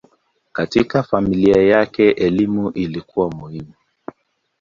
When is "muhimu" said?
3.31-3.73